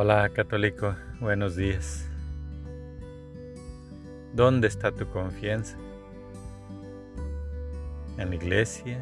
[0.00, 2.08] Hola católico, buenos días.
[4.32, 5.76] ¿Dónde está tu confianza?
[8.16, 9.00] ¿En la iglesia?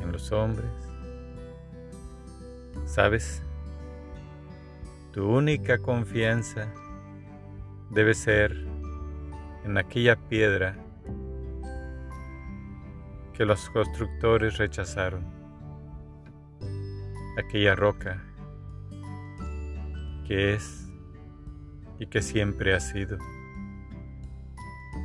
[0.00, 0.72] ¿En los hombres?
[2.84, 3.44] ¿Sabes?
[5.12, 6.66] Tu única confianza
[7.90, 8.56] debe ser
[9.64, 10.74] en aquella piedra
[13.34, 15.24] que los constructores rechazaron,
[17.38, 18.31] aquella roca
[20.26, 20.88] que es
[21.98, 23.18] y que siempre ha sido.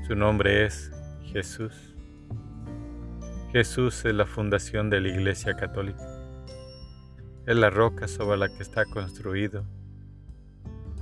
[0.08, 0.92] Su nombre es
[1.24, 1.96] Jesús.
[3.52, 6.06] Jesús es la fundación de la Iglesia Católica.
[7.46, 9.66] Es la roca sobre la que está construido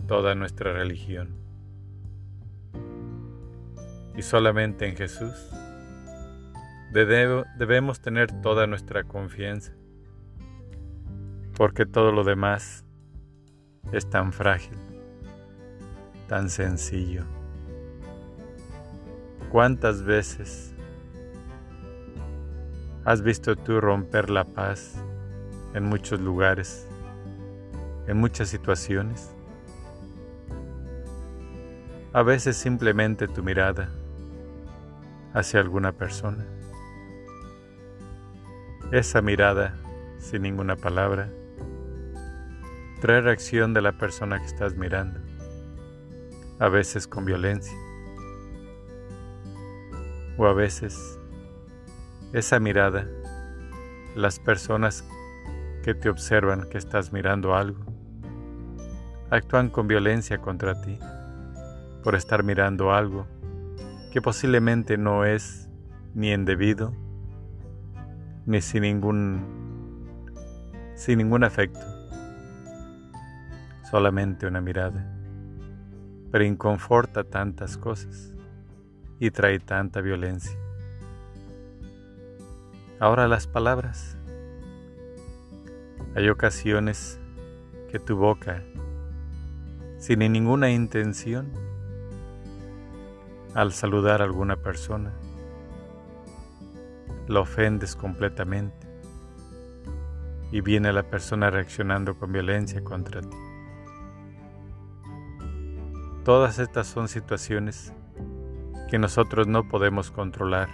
[0.07, 1.35] toda nuestra religión.
[4.15, 5.33] Y solamente en Jesús
[6.93, 9.73] debemos tener toda nuestra confianza,
[11.57, 12.84] porque todo lo demás
[13.91, 14.77] es tan frágil,
[16.27, 17.23] tan sencillo.
[19.51, 20.73] ¿Cuántas veces
[23.05, 24.95] has visto tú romper la paz
[25.73, 26.87] en muchos lugares,
[28.07, 29.31] en muchas situaciones?
[32.11, 33.89] A veces simplemente tu mirada
[35.33, 36.45] hacia alguna persona.
[38.91, 39.75] Esa mirada,
[40.17, 41.29] sin ninguna palabra,
[43.01, 45.19] trae reacción de la persona que estás mirando,
[46.59, 47.77] a veces con violencia,
[50.37, 51.19] o a veces
[52.33, 53.07] esa mirada,
[54.15, 55.05] las personas
[55.83, 57.85] que te observan que estás mirando algo,
[59.29, 60.99] actúan con violencia contra ti
[62.03, 63.27] por estar mirando algo
[64.11, 65.69] que posiblemente no es
[66.13, 66.93] ni indebido
[68.45, 69.43] ni sin ningún
[70.95, 71.94] sin ningún afecto
[73.95, 75.09] solamente una mirada,
[76.29, 78.33] pero inconforta tantas cosas
[79.21, 80.59] y trae tanta violencia.
[82.99, 84.17] Ahora las palabras.
[86.13, 87.21] Hay ocasiones
[87.89, 88.61] que tu boca,
[89.97, 91.53] sin ninguna intención,
[93.53, 95.13] al saludar a alguna persona,
[97.29, 98.89] la ofendes completamente
[100.51, 103.44] y viene la persona reaccionando con violencia contra ti.
[106.25, 107.93] Todas estas son situaciones
[108.89, 110.69] que nosotros no podemos controlar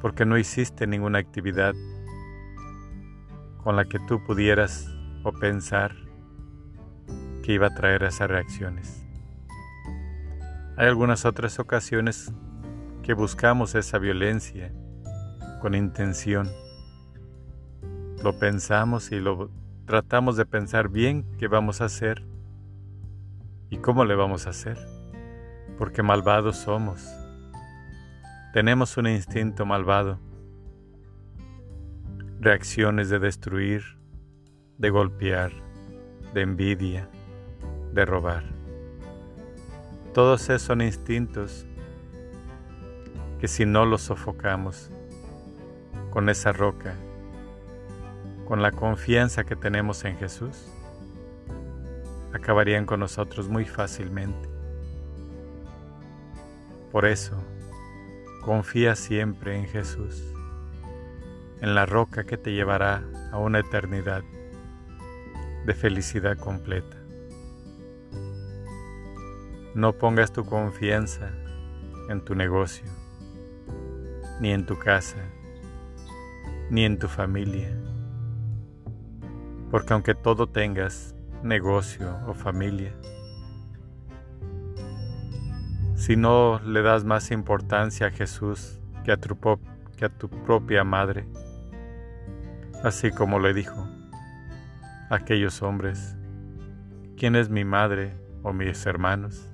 [0.00, 1.74] porque no hiciste ninguna actividad
[3.64, 4.88] con la que tú pudieras
[5.24, 5.96] o pensar
[7.42, 9.04] que iba a traer esas reacciones.
[10.76, 12.32] Hay algunas otras ocasiones
[13.02, 14.72] que buscamos esa violencia
[15.60, 16.48] con intención.
[18.22, 19.50] Lo pensamos y lo
[19.84, 22.35] tratamos de pensar bien qué vamos a hacer
[23.68, 24.78] ¿Y cómo le vamos a hacer?
[25.76, 27.04] Porque malvados somos.
[28.52, 30.20] Tenemos un instinto malvado.
[32.38, 33.82] Reacciones de destruir,
[34.78, 35.50] de golpear,
[36.32, 37.10] de envidia,
[37.92, 38.44] de robar.
[40.14, 41.66] Todos esos son instintos
[43.40, 44.90] que si no los sofocamos
[46.10, 46.94] con esa roca,
[48.46, 50.72] con la confianza que tenemos en Jesús,
[52.32, 54.48] acabarían con nosotros muy fácilmente.
[56.92, 57.36] Por eso,
[58.42, 60.22] confía siempre en Jesús,
[61.60, 64.22] en la roca que te llevará a una eternidad
[65.66, 66.96] de felicidad completa.
[69.74, 71.32] No pongas tu confianza
[72.08, 72.86] en tu negocio,
[74.40, 75.18] ni en tu casa,
[76.70, 77.76] ni en tu familia,
[79.72, 82.92] porque aunque todo tengas, negocio o familia.
[85.94, 91.26] Si no le das más importancia a Jesús que a tu, propia madre,
[92.84, 93.86] así como le dijo
[95.10, 96.16] a aquellos hombres,
[97.16, 98.12] ¿quién es mi madre
[98.42, 99.48] o mis hermanos?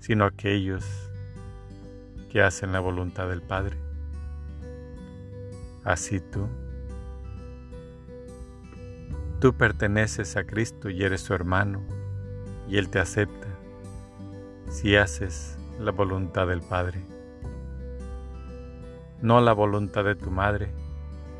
[0.00, 0.84] Sino aquellos
[2.30, 3.76] que hacen la voluntad del Padre.
[5.84, 6.48] Así tú
[9.42, 11.82] Tú perteneces a Cristo y eres su hermano,
[12.68, 13.48] y Él te acepta
[14.70, 17.04] si haces la voluntad del Padre.
[19.20, 20.72] No la voluntad de tu madre,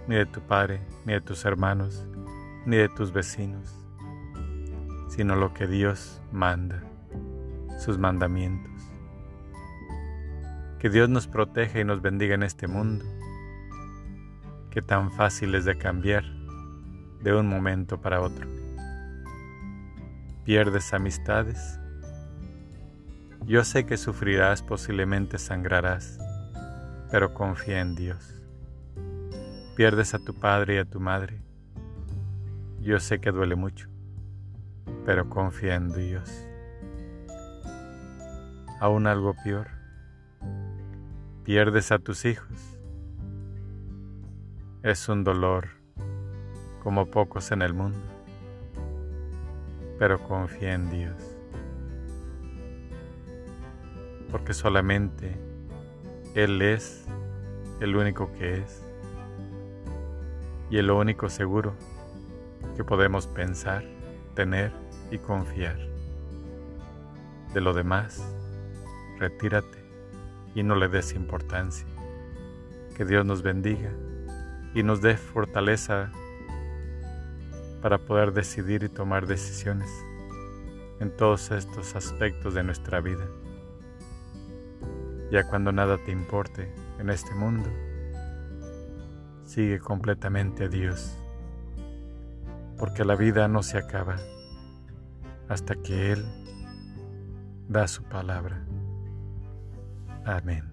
[0.08, 2.04] ni de tu padre, ni de tus hermanos,
[2.66, 3.72] ni de tus vecinos,
[5.08, 6.82] sino lo que Dios manda,
[7.78, 8.82] sus mandamientos.
[10.81, 13.04] Que Dios nos proteja y nos bendiga en este mundo,
[14.72, 16.41] que tan fácil es de cambiar
[17.22, 18.48] de un momento para otro.
[20.44, 21.78] pierdes amistades.
[23.46, 26.19] Yo sé que sufrirás, posiblemente sangrarás,
[27.10, 28.34] pero confía en Dios.
[29.76, 31.40] Pierdes a tu padre y a tu madre.
[32.80, 33.88] Yo sé que duele mucho,
[35.06, 36.28] pero confía en Dios.
[38.80, 39.68] Aún algo peor,
[41.44, 42.78] pierdes a tus hijos.
[44.82, 45.81] Es un dolor
[46.82, 48.00] como pocos en el mundo,
[50.00, 51.37] pero confía en Dios,
[54.32, 55.38] porque solamente
[56.34, 57.06] Él es
[57.81, 58.82] el único que es
[60.70, 61.75] y el único seguro
[62.76, 63.85] que podemos pensar,
[64.35, 64.73] tener
[65.12, 65.78] y confiar.
[67.55, 68.26] De lo demás,
[69.20, 69.78] retírate
[70.56, 71.87] y no le des importancia.
[72.96, 73.90] Que Dios nos bendiga
[74.75, 76.11] y nos dé fortaleza
[77.82, 79.90] para poder decidir y tomar decisiones
[81.00, 83.26] en todos estos aspectos de nuestra vida.
[85.32, 87.69] Ya cuando nada te importe en este mundo,
[89.44, 91.19] sigue completamente a Dios,
[92.79, 94.17] porque la vida no se acaba
[95.49, 96.25] hasta que Él
[97.69, 98.64] da su palabra.
[100.25, 100.71] Amén.